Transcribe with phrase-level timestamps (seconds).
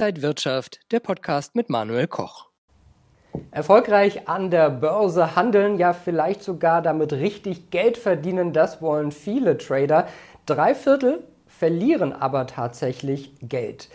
[0.00, 2.46] Inside Wirtschaft, der Podcast mit Manuel Koch.
[3.50, 9.58] Erfolgreich an der Börse handeln, ja vielleicht sogar damit richtig Geld verdienen, das wollen viele
[9.58, 10.08] Trader.
[10.46, 13.90] Drei Viertel verlieren aber tatsächlich Geld.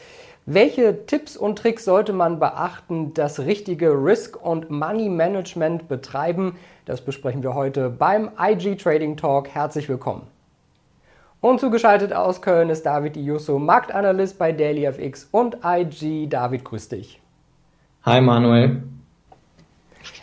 [0.45, 6.55] Welche Tipps und Tricks sollte man beachten, das richtige Risk- und Money-Management betreiben?
[6.85, 9.47] Das besprechen wir heute beim IG Trading Talk.
[9.47, 10.34] Herzlich willkommen.
[11.41, 16.27] Und zugeschaltet aus Köln ist David Iusso, Marktanalyst bei DailyFX und IG.
[16.27, 17.21] David, grüß dich.
[18.03, 18.83] Hi Manuel.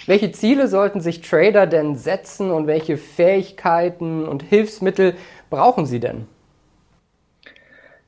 [0.07, 5.15] Welche Ziele sollten sich Trader denn setzen und welche Fähigkeiten und Hilfsmittel
[5.49, 6.27] brauchen sie denn?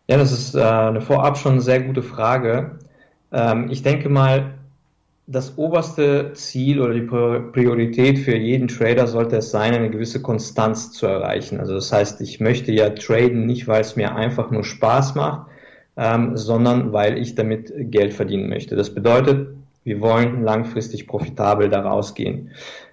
[0.08, 2.78] Ja, das ist äh, eine vorab schon sehr gute Frage.
[3.32, 4.53] Ähm, ich denke mal,
[5.26, 10.92] das oberste Ziel oder die Priorität für jeden Trader sollte es sein, eine gewisse Konstanz
[10.92, 11.60] zu erreichen.
[11.60, 15.48] Also das heißt, ich möchte ja traden nicht, weil es mir einfach nur Spaß macht,
[15.96, 18.76] ähm, sondern weil ich damit Geld verdienen möchte.
[18.76, 19.48] Das bedeutet,
[19.84, 22.50] wir wollen langfristig profitabel da rausgehen.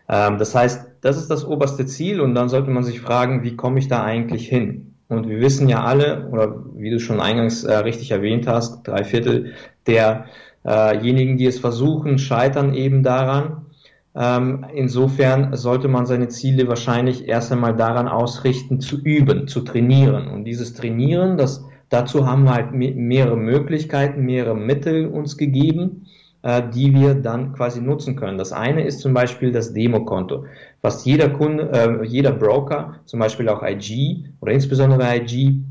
[0.07, 3.57] Ähm, das heißt, das ist das oberste Ziel und dann sollte man sich fragen, wie
[3.57, 4.95] komme ich da eigentlich hin?
[5.09, 9.03] Und wir wissen ja alle, oder wie du schon eingangs äh, richtig erwähnt hast, drei
[9.03, 9.51] Viertel
[9.85, 10.25] der
[10.63, 13.65] Diejenigen, die es versuchen, scheitern eben daran.
[14.13, 20.27] Ähm, insofern sollte man seine Ziele wahrscheinlich erst einmal daran ausrichten, zu üben, zu trainieren.
[20.27, 26.07] Und dieses Trainieren, das, dazu haben wir halt mehrere Möglichkeiten, mehrere Mittel uns gegeben,
[26.43, 28.37] äh, die wir dann quasi nutzen können.
[28.37, 30.45] Das eine ist zum Beispiel das Demokonto.
[30.81, 35.63] Fast jeder Kunde, äh, jeder Broker, zum Beispiel auch IG oder insbesondere IG,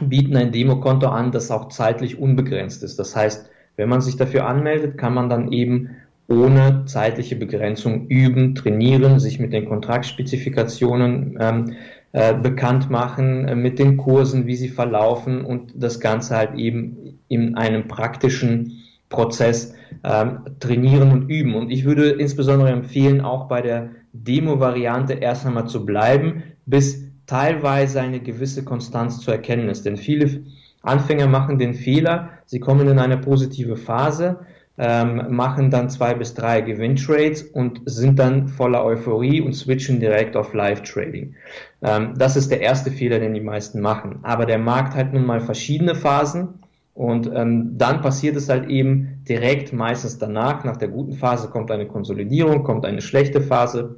[0.00, 2.98] bieten ein Demokonto an, das auch zeitlich unbegrenzt ist.
[2.98, 5.90] Das heißt, wenn man sich dafür anmeldet, kann man dann eben
[6.28, 11.76] ohne zeitliche Begrenzung üben, trainieren, sich mit den Kontraktspezifikationen ähm,
[12.12, 17.18] äh, bekannt machen, äh, mit den Kursen, wie sie verlaufen und das Ganze halt eben
[17.28, 21.54] in einem praktischen Prozess ähm, trainieren und üben.
[21.54, 28.00] Und ich würde insbesondere empfehlen, auch bei der Demo-Variante erst einmal zu bleiben, bis teilweise
[28.00, 29.84] eine gewisse Konstanz zu erkennen ist.
[29.84, 30.42] Denn viele
[30.82, 34.38] Anfänger machen den Fehler, sie kommen in eine positive Phase,
[34.78, 40.36] ähm, machen dann zwei bis drei Gewinntrades und sind dann voller Euphorie und switchen direkt
[40.36, 41.34] auf Live-Trading.
[41.82, 44.20] Ähm, das ist der erste Fehler, den die meisten machen.
[44.22, 46.60] Aber der Markt hat nun mal verschiedene Phasen
[46.94, 51.70] und ähm, dann passiert es halt eben direkt meistens danach, nach der guten Phase kommt
[51.70, 53.96] eine Konsolidierung, kommt eine schlechte Phase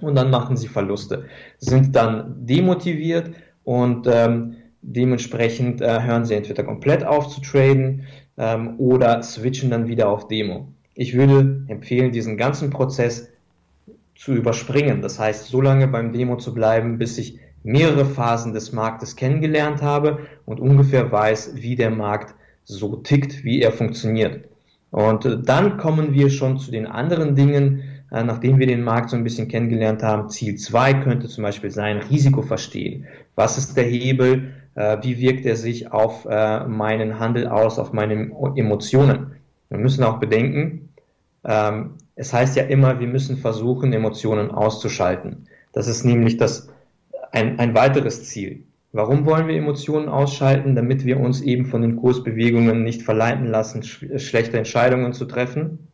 [0.00, 1.24] und dann machen sie Verluste,
[1.58, 3.30] sind dann demotiviert
[3.64, 8.06] und ähm, Dementsprechend äh, hören sie entweder komplett auf zu traden
[8.36, 10.68] ähm, oder switchen dann wieder auf Demo.
[10.94, 13.30] Ich würde empfehlen, diesen ganzen Prozess
[14.14, 15.00] zu überspringen.
[15.00, 19.82] Das heißt, so lange beim Demo zu bleiben, bis ich mehrere Phasen des Marktes kennengelernt
[19.82, 24.44] habe und ungefähr weiß, wie der Markt so tickt, wie er funktioniert.
[24.90, 29.10] Und äh, dann kommen wir schon zu den anderen Dingen, äh, nachdem wir den Markt
[29.10, 30.28] so ein bisschen kennengelernt haben.
[30.28, 33.06] Ziel zwei könnte zum Beispiel sein, Risiko verstehen.
[33.34, 34.54] Was ist der Hebel?
[34.74, 39.36] Äh, wie wirkt er sich auf äh, meinen Handel aus, auf meine Emotionen.
[39.68, 40.90] Wir müssen auch bedenken,
[41.44, 45.48] ähm, es heißt ja immer, wir müssen versuchen, Emotionen auszuschalten.
[45.72, 46.68] Das ist nämlich das,
[47.32, 48.64] ein, ein weiteres Ziel.
[48.92, 50.74] Warum wollen wir Emotionen ausschalten?
[50.74, 55.88] Damit wir uns eben von den Kursbewegungen nicht verleiten lassen, sch schlechte Entscheidungen zu treffen.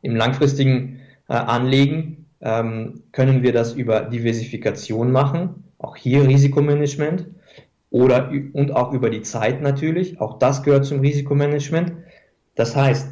[0.00, 7.26] Im langfristigen äh, Anlegen ähm, können wir das über Diversifikation machen, auch hier Risikomanagement
[7.92, 10.20] oder und auch über die Zeit natürlich.
[10.20, 11.92] Auch das gehört zum Risikomanagement.
[12.54, 13.08] Das heißt,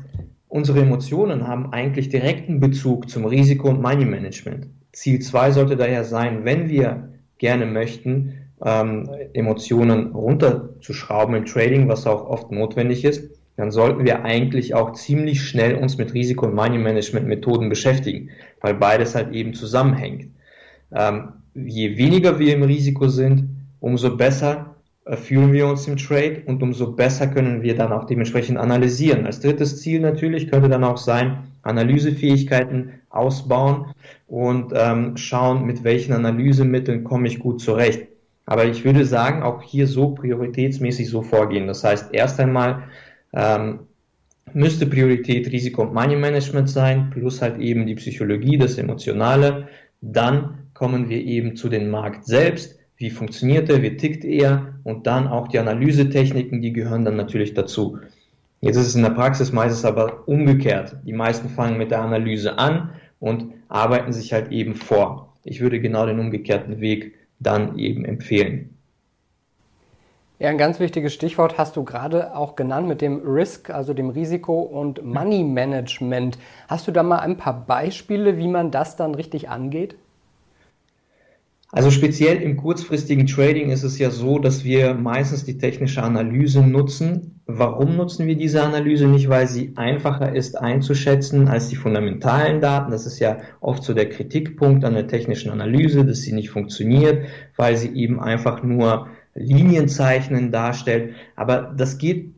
[0.49, 4.67] unsere Emotionen haben eigentlich direkten Bezug zum Risiko- und Money Management.
[4.93, 12.07] Ziel zwei sollte daher sein, wenn wir gerne möchten, ähm, Emotionen runterzuschrauben im Trading, was
[12.07, 16.55] auch oft notwendig ist, dann sollten wir eigentlich auch ziemlich schnell uns mit Risiko- und
[16.55, 18.31] Money Management Methoden beschäftigen,
[18.63, 20.29] weil beides halt eben zusammenhängt.
[20.95, 26.43] Ähm, je weniger wir im Risiko sind, umso besser äh, fühlen wir uns im Trade
[26.47, 29.27] und umso besser können wir dann auch dementsprechend analysieren.
[29.27, 33.87] Als drittes Ziel natürlich könnte dann auch sein, Analysefähigkeiten ausbauen
[34.27, 38.09] und ähm, schauen, mit welchen Analysemitteln komme ich gut zurecht.
[38.47, 41.67] Aber ich würde sagen, auch hier so prioritätsmäßig so vorgehen.
[41.67, 42.85] Das heißt, erst einmal
[43.33, 43.81] ähm,
[44.53, 49.69] müsste Priorität Risiko- und Money Management sein, plus halt eben die Psychologie, das Emotionale.
[50.01, 55.07] Dann kommen wir eben zu den Markt selbst wie funktioniert er, wie tickt er und
[55.07, 57.99] dann auch die Analysetechniken, die gehören dann natürlich dazu.
[58.61, 60.99] Jetzt ist es in der Praxis meistens aber umgekehrt.
[61.07, 65.35] Die meisten fangen mit der Analyse an und arbeiten sich halt eben vor.
[65.45, 68.77] Ich würde genau den umgekehrten Weg dann eben empfehlen.
[70.39, 74.11] Ja, ein ganz wichtiges Stichwort hast du gerade auch genannt mit dem Risk, also dem
[74.11, 76.37] Risiko und Money Management.
[76.69, 79.97] Hast du da mal ein paar Beispiele, wie man das dann richtig angeht?
[81.73, 86.63] Also speziell im kurzfristigen Trading ist es ja so, dass wir meistens die technische Analyse
[86.63, 87.41] nutzen.
[87.47, 89.29] Warum nutzen wir diese Analyse nicht?
[89.29, 92.91] Weil sie einfacher ist einzuschätzen als die fundamentalen Daten.
[92.91, 97.27] Das ist ja oft so der Kritikpunkt an der technischen Analyse, dass sie nicht funktioniert,
[97.57, 99.07] weil sie eben einfach nur
[99.37, 101.15] Linienzeichnen darstellt.
[101.37, 102.35] Aber das geht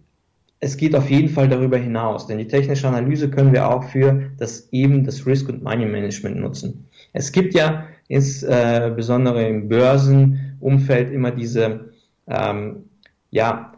[0.64, 4.30] es geht auf jeden Fall darüber hinaus, denn die technische Analyse können wir auch für
[4.38, 6.86] das eben das Risk und Money Management nutzen.
[7.12, 11.92] Es gibt ja insbesondere im Börsenumfeld immer diese
[12.26, 12.84] ähm,
[13.30, 13.72] ja,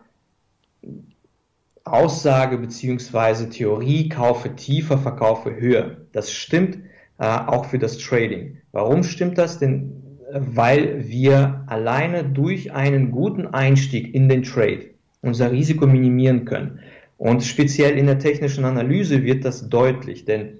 [1.84, 5.98] Aussage beziehungsweise Theorie, kaufe tiefer, verkaufe höher.
[6.12, 6.78] Das stimmt
[7.18, 8.58] äh, auch für das Trading.
[8.72, 9.58] Warum stimmt das?
[9.58, 9.92] Denn
[10.32, 14.90] äh, weil wir alleine durch einen guten Einstieg in den Trade
[15.20, 16.80] unser Risiko minimieren können.
[17.16, 20.58] Und speziell in der technischen Analyse wird das deutlich, denn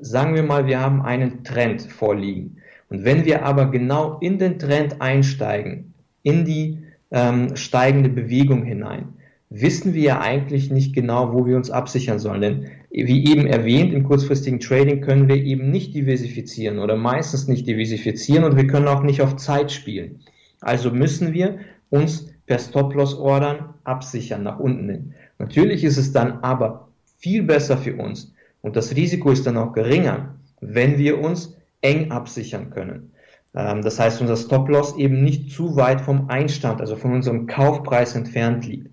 [0.00, 2.58] sagen wir mal, wir haben einen Trend vorliegen.
[2.92, 6.76] Und wenn wir aber genau in den Trend einsteigen, in die
[7.10, 9.14] ähm, steigende Bewegung hinein,
[9.48, 12.42] wissen wir ja eigentlich nicht genau, wo wir uns absichern sollen.
[12.42, 17.66] Denn wie eben erwähnt, im kurzfristigen Trading können wir eben nicht diversifizieren oder meistens nicht
[17.66, 20.20] diversifizieren und wir können auch nicht auf Zeit spielen.
[20.60, 25.14] Also müssen wir uns per Stop-Loss-Ordern absichern nach unten hin.
[25.38, 29.72] Natürlich ist es dann aber viel besser für uns und das Risiko ist dann auch
[29.72, 33.12] geringer, wenn wir uns eng absichern können.
[33.54, 38.14] Ähm, das heißt, unser Stop-Loss eben nicht zu weit vom Einstand, also von unserem Kaufpreis
[38.14, 38.88] entfernt liegt.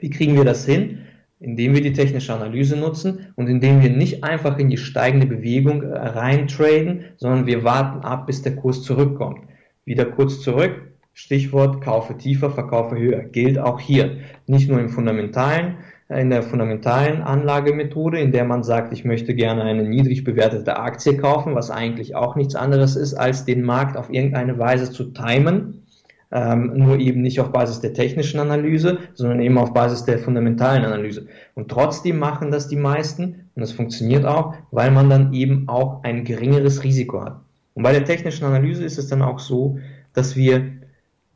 [0.00, 0.98] Wie kriegen wir das hin?
[1.38, 5.82] Indem wir die technische Analyse nutzen und indem wir nicht einfach in die steigende Bewegung
[5.82, 9.40] äh, reintraden, sondern wir warten ab, bis der Kurs zurückkommt.
[9.84, 13.24] Wieder kurz zurück, Stichwort kaufe tiefer, verkaufe höher.
[13.24, 14.18] Gilt auch hier.
[14.46, 15.76] Nicht nur im fundamentalen,
[16.10, 21.16] in der fundamentalen Anlagemethode, in der man sagt, ich möchte gerne eine niedrig bewertete Aktie
[21.16, 25.86] kaufen, was eigentlich auch nichts anderes ist, als den Markt auf irgendeine Weise zu timen,
[26.32, 30.84] ähm, nur eben nicht auf Basis der technischen Analyse, sondern eben auf Basis der fundamentalen
[30.84, 31.26] Analyse.
[31.54, 36.02] Und trotzdem machen das die meisten und das funktioniert auch, weil man dann eben auch
[36.02, 37.40] ein geringeres Risiko hat.
[37.74, 39.78] Und bei der technischen Analyse ist es dann auch so,
[40.12, 40.72] dass wir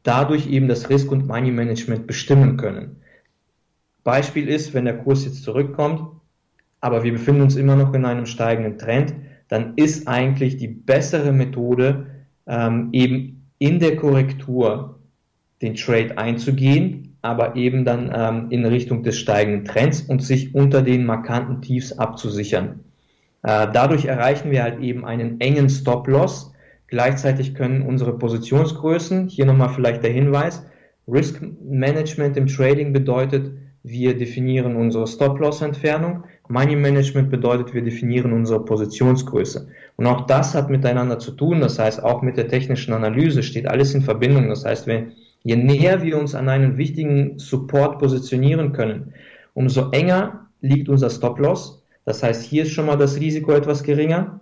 [0.03, 2.97] dadurch eben das Risk- und Money-Management bestimmen können.
[4.05, 6.03] Beispiel ist, wenn der Kurs jetzt zurückkommt,
[6.81, 9.15] aber wir befinden uns immer noch in einem steigenden Trend,
[9.49, 12.07] dann ist eigentlich die bessere Methode,
[12.47, 15.01] ähm, eben in der Korrektur
[15.63, 20.83] den Trade einzugehen, aber eben dann ähm, in Richtung des steigenden Trends und sich unter
[20.83, 22.81] den markanten Tiefs abzusichern.
[23.43, 26.53] Äh, dadurch erreichen wir halt eben einen engen Stop-Loss.
[26.87, 30.67] Gleichzeitig können unsere Positionsgrößen, hier nochmal vielleicht der Hinweis,
[31.09, 33.53] Risk Management im Trading bedeutet,
[33.87, 36.25] wir definieren unsere Stop-Loss-Entfernung.
[36.49, 39.69] Money Management bedeutet, wir definieren unsere Positionsgröße.
[39.97, 41.61] Und auch das hat miteinander zu tun.
[41.61, 44.49] Das heißt, auch mit der technischen Analyse steht alles in Verbindung.
[44.49, 49.13] Das heißt, wenn, je näher wir uns an einen wichtigen Support positionieren können,
[49.53, 51.83] umso enger liegt unser Stop-Loss.
[52.07, 54.41] Das heißt, hier ist schon mal das Risiko etwas geringer.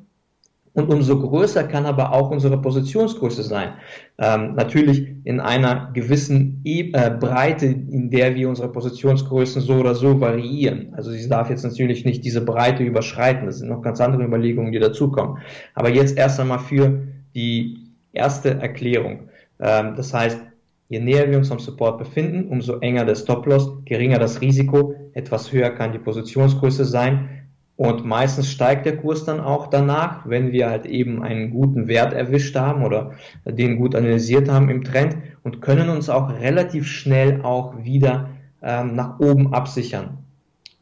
[0.75, 3.75] Und umso größer kann aber auch unsere Positionsgröße sein.
[4.19, 9.95] Ähm, natürlich in einer gewissen e äh, Breite, in der wir unsere Positionsgrößen so oder
[9.95, 10.95] so variieren.
[10.97, 13.47] Also sie darf jetzt natürlich nicht diese Breite überschreiten.
[13.47, 15.39] Das sind noch ganz andere Überlegungen, die dazukommen.
[15.75, 17.03] Aber jetzt erst einmal für
[17.35, 17.79] die
[18.15, 19.29] erste Erklärung.
[19.61, 20.41] Ähm, das heißt,
[20.89, 25.53] je näher wir uns am Support befinden, umso enger der Stop-Loss, geringer das Risiko, etwas
[25.53, 27.42] höher kann die Positionsgröße sein
[27.77, 32.13] und meistens steigt der Kurs dann auch danach, wenn wir halt eben einen guten Wert
[32.13, 33.13] erwischt haben oder
[33.45, 38.29] den gut analysiert haben im Trend und können uns auch relativ schnell auch wieder
[38.63, 40.19] ähm, nach oben absichern.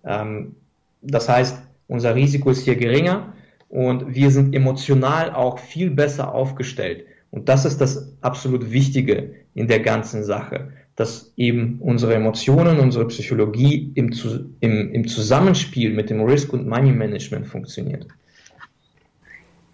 [0.04, 0.56] Ähm,
[1.00, 3.32] das heißt, unser Risiko ist hier geringer
[3.68, 7.04] und wir sind emotional auch viel besser aufgestellt.
[7.30, 13.06] Und das ist das absolut Wichtige in der ganzen Sache dass eben unsere Emotionen, unsere
[13.08, 14.12] Psychologie im,
[14.60, 18.06] im, im Zusammenspiel mit dem Risk- und Money-Management funktioniert.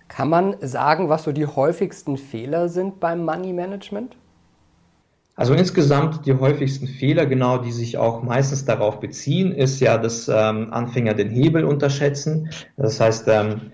[0.08, 4.16] Kann man sagen, was so die häufigsten Fehler sind beim Money-Management?
[5.34, 10.28] Also insgesamt die häufigsten Fehler, genau, die sich auch meistens darauf beziehen, ist ja, dass
[10.28, 12.48] ähm, Anfänger den Hebel unterschätzen.
[12.78, 13.72] Das heißt, ähm,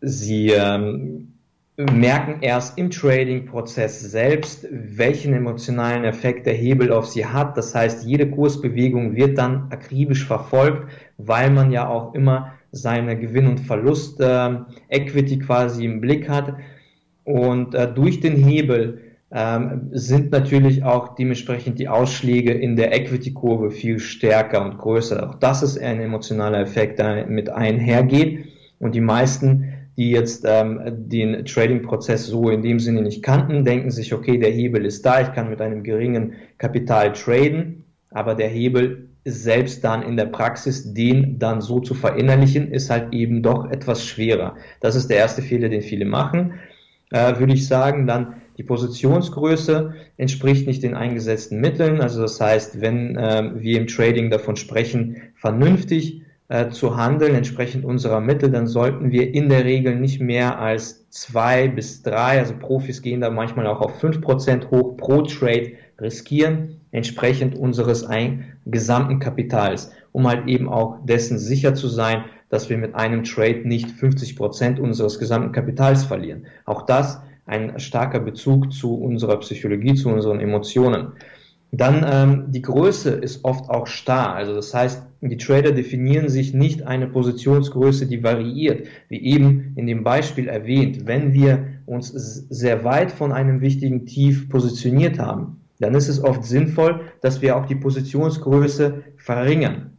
[0.00, 1.34] sie ähm,
[1.78, 7.56] merken erst im Trading-Prozess selbst, welchen emotionalen Effekt der Hebel auf sie hat.
[7.56, 13.46] Das heißt, jede Kursbewegung wird dann akribisch verfolgt, weil man ja auch immer seine Gewinn-
[13.46, 16.54] und Verlust-Equity quasi im Blick hat.
[17.22, 23.70] Und äh, durch den Hebel ähm, sind natürlich auch dementsprechend die Ausschläge in der Equity-Kurve
[23.70, 25.28] viel stärker und größer.
[25.28, 28.46] Auch das ist ein emotionaler Effekt, der mit einhergeht.
[28.80, 33.90] Und die meisten, die jetzt ähm, den Trading-Prozess so in dem Sinne nicht kannten, denken
[33.90, 38.46] sich, okay, der Hebel ist da, ich kann mit einem geringen Kapital traden, aber der
[38.46, 43.68] Hebel selbst dann in der Praxis, den dann so zu verinnerlichen, ist halt eben doch
[43.70, 44.54] etwas schwerer.
[44.80, 46.54] Das ist der erste Fehler, den viele machen,
[47.10, 48.06] äh, würde ich sagen.
[48.06, 52.00] Dann die Positionsgröße entspricht nicht den eingesetzten Mitteln.
[52.00, 57.84] Also das heißt, wenn äh, wir im Trading davon sprechen, vernünftig äh, zu handeln, entsprechend
[57.84, 62.54] unserer Mittel, dann sollten wir in der Regel nicht mehr als zwei bis drei, also
[62.58, 68.56] Profis gehen da manchmal auch auf fünf Prozent hoch pro Trade riskieren, entsprechend unseres ein
[68.64, 73.62] gesamten Kapitals, um halt eben auch dessen sicher zu sein, dass wir mit einem Trade
[73.64, 76.46] nicht 50 Prozent unseres gesamten Kapitals verlieren.
[76.64, 81.12] Auch das ein starker Bezug zu unserer Psychologie, zu unseren Emotionen.
[81.72, 84.34] Dann ähm, die Größe ist oft auch starr.
[84.34, 88.86] Also das heißt, die Trader definieren sich nicht eine Positionsgröße, die variiert.
[89.08, 94.48] Wie eben in dem Beispiel erwähnt, wenn wir uns sehr weit von einem wichtigen Tief
[94.48, 99.92] positioniert haben, dann ist es oft sinnvoll, dass wir auch die Positionsgröße verringern.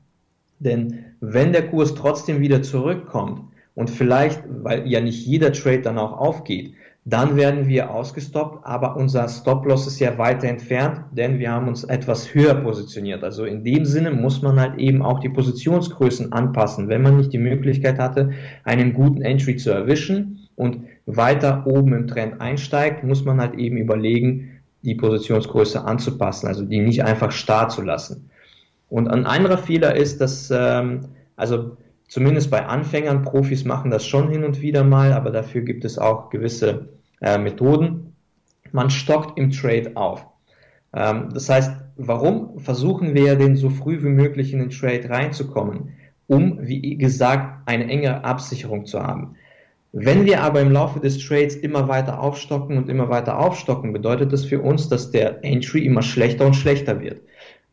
[0.59, 3.43] Denn wenn der Kurs trotzdem wieder zurückkommt
[3.75, 6.73] und vielleicht, weil ja nicht jeder Trade dann auch aufgeht,
[7.09, 11.83] dann werden wir ausgestoppt, aber unser Stop-Loss ist ja weiter entfernt, denn wir haben uns
[11.83, 13.23] etwas höher positioniert.
[13.23, 16.87] Also in dem Sinne muss man halt eben auch die Positionsgrößen anpassen.
[16.87, 18.31] Wenn man nicht die Möglichkeit hatte,
[18.63, 23.77] einen guten Entry zu erwischen und weiter oben im Trend einsteigt, muss man halt eben
[23.77, 28.29] überlegen, die Positionsgröße anzupassen, also die nicht einfach starr zu lassen.
[28.87, 34.29] Und ein anderer Fehler ist, dass, ähm, also zumindest bei Anfängern, Profis machen das schon
[34.29, 38.15] hin und wieder mal, aber dafür gibt es auch gewisse äh, Methoden.
[38.71, 40.25] Man stockt im Trade auf.
[40.93, 45.93] Ähm, das heißt, warum versuchen wir denn so früh wie möglich in den Trade reinzukommen?
[46.27, 49.35] Um, wie gesagt, eine enge Absicherung zu haben.
[49.91, 54.31] Wenn wir aber im Laufe des Trades immer weiter aufstocken und immer weiter aufstocken, bedeutet
[54.31, 57.21] das für uns, dass der Entry immer schlechter und schlechter wird.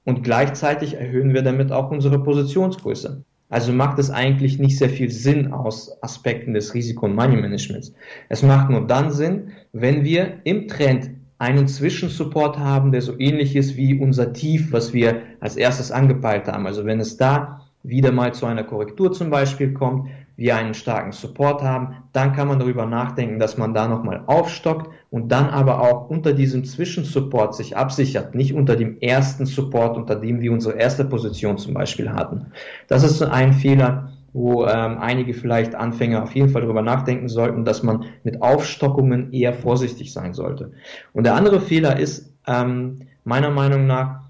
[0.05, 3.23] Und gleichzeitig erhöhen wir damit auch unsere Positionsgröße.
[3.49, 7.93] Also macht es eigentlich nicht sehr viel Sinn aus Aspekten des Risiko- und Money-Managements.
[8.29, 13.55] Es macht nur dann Sinn, wenn wir im Trend einen Zwischensupport haben, der so ähnlich
[13.55, 16.67] ist wie unser Tief, was wir als erstes angepeilt haben.
[16.67, 21.12] Also wenn es da wieder mal zu einer Korrektur zum Beispiel kommt, wir einen starken
[21.12, 25.81] Support haben, dann kann man darüber nachdenken, dass man da nochmal aufstockt und dann aber
[25.81, 30.78] auch unter diesem Zwischensupport sich absichert, nicht unter dem ersten Support, unter dem wir unsere
[30.78, 32.47] erste Position zum Beispiel hatten.
[32.88, 37.64] Das ist ein Fehler, wo ähm, einige vielleicht Anfänger auf jeden Fall darüber nachdenken sollten,
[37.64, 40.73] dass man mit Aufstockungen eher vorsichtig sein sollte.
[41.14, 44.25] Und der andere Fehler ist ähm, meiner Meinung nach,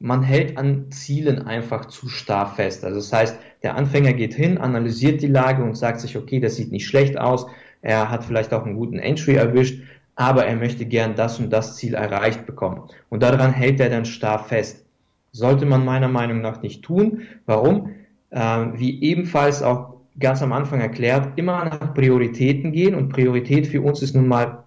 [0.00, 2.84] man hält an Zielen einfach zu starr fest.
[2.84, 6.56] Also das heißt, der Anfänger geht hin, analysiert die Lage und sagt sich, okay, das
[6.56, 7.46] sieht nicht schlecht aus,
[7.82, 9.82] er hat vielleicht auch einen guten Entry erwischt,
[10.16, 12.82] aber er möchte gern das und das Ziel erreicht bekommen.
[13.10, 14.84] Und daran hält er dann starr fest.
[15.32, 17.22] Sollte man meiner Meinung nach nicht tun.
[17.46, 17.90] Warum?
[18.32, 23.82] Ähm, wie ebenfalls auch ganz am Anfang erklärt, immer nach Prioritäten gehen und Priorität für
[23.82, 24.64] uns ist nun mal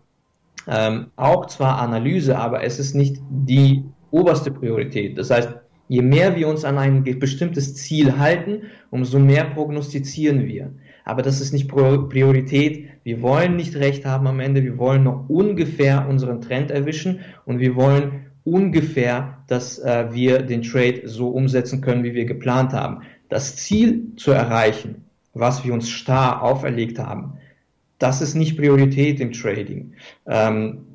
[0.68, 3.84] ähm, auch zwar Analyse, aber es ist nicht die
[4.14, 5.18] oberste Priorität.
[5.18, 5.50] Das heißt,
[5.88, 10.72] je mehr wir uns an ein bestimmtes Ziel halten, umso mehr prognostizieren wir.
[11.04, 12.88] Aber das ist nicht Priorität.
[13.04, 14.64] Wir wollen nicht recht haben am Ende.
[14.64, 20.62] Wir wollen noch ungefähr unseren Trend erwischen und wir wollen ungefähr, dass äh, wir den
[20.62, 23.02] Trade so umsetzen können, wie wir geplant haben.
[23.30, 27.34] Das Ziel zu erreichen, was wir uns starr auferlegt haben,
[27.98, 29.94] das ist nicht Priorität im Trading.
[30.28, 30.86] Ähm,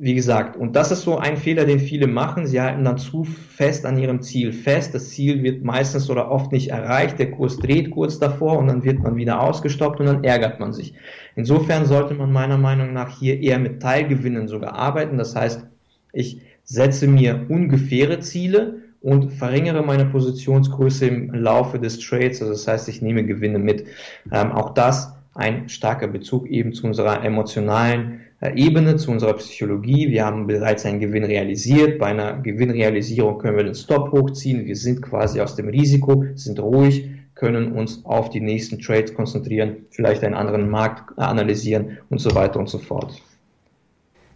[0.00, 2.46] wie gesagt, und das ist so ein Fehler, den viele machen.
[2.46, 4.94] Sie halten dann zu fest an ihrem Ziel fest.
[4.94, 7.18] Das Ziel wird meistens oder oft nicht erreicht.
[7.18, 10.72] Der Kurs dreht kurz davor und dann wird man wieder ausgestoppt und dann ärgert man
[10.72, 10.94] sich.
[11.36, 15.18] Insofern sollte man meiner Meinung nach hier eher mit Teilgewinnen sogar arbeiten.
[15.18, 15.66] Das heißt,
[16.12, 22.40] ich setze mir ungefähre Ziele und verringere meine Positionsgröße im Laufe des Trades.
[22.40, 23.86] Also das heißt, ich nehme Gewinne mit.
[24.32, 30.10] Ähm, auch das ein starker Bezug eben zu unserer emotionalen Ebene, zu unserer Psychologie.
[30.10, 31.98] Wir haben bereits einen Gewinn realisiert.
[31.98, 34.64] Bei einer Gewinnrealisierung können wir den Stop hochziehen.
[34.64, 39.86] Wir sind quasi aus dem Risiko, sind ruhig, können uns auf die nächsten Trades konzentrieren,
[39.90, 43.20] vielleicht einen anderen Markt analysieren und so weiter und so fort.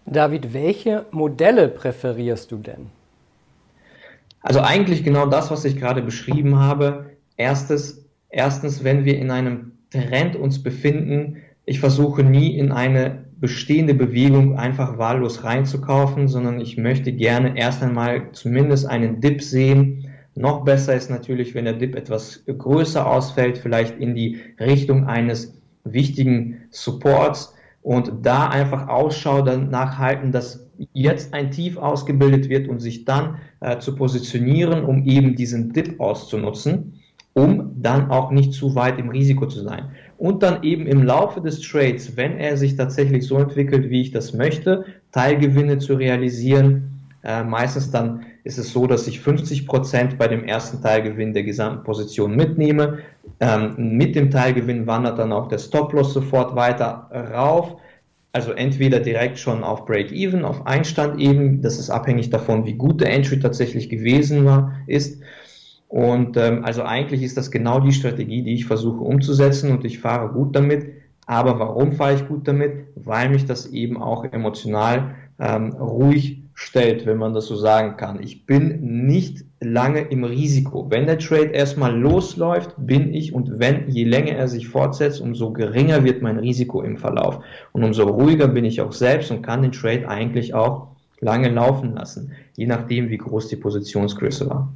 [0.05, 2.87] David, welche Modelle präferierst du denn?
[4.41, 7.11] Also eigentlich genau das, was ich gerade beschrieben habe.
[7.37, 13.93] Erstes, erstens, wenn wir in einem Trend uns befinden, ich versuche nie in eine bestehende
[13.93, 20.09] Bewegung einfach wahllos reinzukaufen, sondern ich möchte gerne erst einmal zumindest einen Dip sehen.
[20.37, 25.61] Noch besser ist natürlich, wenn der Dip etwas größer ausfällt, vielleicht in die Richtung eines
[25.83, 32.79] wichtigen Supports und da einfach Ausschau danach halten, dass jetzt ein Tief ausgebildet wird und
[32.79, 37.02] sich dann äh, zu positionieren, um eben diesen Dip auszunutzen,
[37.35, 39.91] um dann auch nicht zu weit im Risiko zu sein.
[40.19, 44.11] Und dann eben im Laufe des Trades, wenn er sich tatsächlich so entwickelt, wie ich
[44.11, 46.91] das möchte, Teilgewinne zu realisieren.
[47.25, 51.45] Äh, meistens dann ist es so, dass ich 50 Prozent bei dem ersten Teilgewinn der
[51.45, 52.99] gesamten Position mitnehme.
[53.41, 57.77] Ähm, mit dem Teilgewinn wandert dann auch der Stop-Loss sofort weiter rauf.
[58.35, 61.61] Also entweder direkt schon auf Break-Even, auf Einstand eben.
[61.63, 65.23] Das ist abhängig davon, wie gut der Entry tatsächlich gewesen war, ist.
[65.93, 69.99] Und ähm, also eigentlich ist das genau die Strategie, die ich versuche umzusetzen und ich
[69.99, 70.87] fahre gut damit.
[71.27, 72.87] Aber warum fahre ich gut damit?
[72.95, 78.23] Weil mich das eben auch emotional ähm, ruhig stellt, wenn man das so sagen kann.
[78.23, 80.91] Ich bin nicht lange im Risiko.
[80.91, 85.53] Wenn der Trade erstmal losläuft, bin ich und wenn, je länger er sich fortsetzt, umso
[85.53, 87.41] geringer wird mein Risiko im Verlauf.
[87.73, 90.87] Und umso ruhiger bin ich auch selbst und kann den Trade eigentlich auch
[91.21, 94.73] lange laufen lassen, je nachdem, wie groß die Positionsgröße war.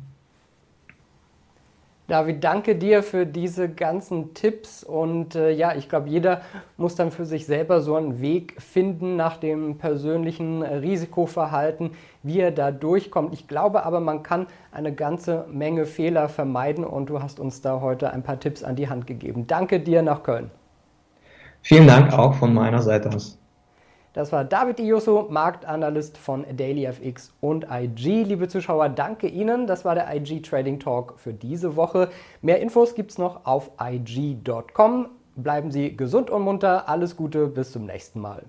[2.09, 6.43] David, danke dir für diese ganzen Tipps und äh, ja, ich glaube, jeder
[6.77, 11.91] muss dann für sich selber so einen Weg finden nach dem persönlichen Risikoverhalten,
[12.23, 13.33] wie er da durchkommt.
[13.33, 17.81] Ich glaube aber, man kann eine ganze Menge Fehler vermeiden und du hast uns da
[17.81, 19.49] heute ein paar Tipps an die Hand gegeben.
[19.49, 20.53] Danke dir nach Köln.
[21.63, 23.37] Vielen Dank auch von meiner Seite aus.
[24.17, 28.23] Das war David Ioso, Marktanalyst von DailyFX und IG.
[28.23, 29.67] Liebe Zuschauer, danke Ihnen.
[29.67, 32.09] Das war der IG Trading Talk für diese Woche.
[32.41, 35.11] Mehr Infos gibt es noch auf IG.com.
[35.37, 36.89] Bleiben Sie gesund und munter.
[36.89, 38.45] Alles Gute, bis zum nächsten Mal.